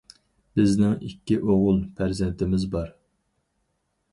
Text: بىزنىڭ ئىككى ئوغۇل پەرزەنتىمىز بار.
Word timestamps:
بىزنىڭ 0.59 0.95
ئىككى 1.09 1.37
ئوغۇل 1.45 1.77
پەرزەنتىمىز 1.99 2.67
بار. 2.77 2.91